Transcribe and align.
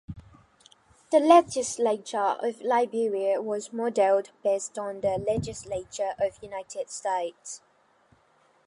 The 1.11 1.19
Legislature 1.19 2.35
of 2.41 2.59
Liberia 2.63 3.39
was 3.39 3.71
modeled 3.71 4.31
based 4.43 4.79
on 4.79 5.01
the 5.01 5.19
Legislature 5.19 6.15
of 6.19 6.41
United 6.41 6.89
States. 6.89 7.61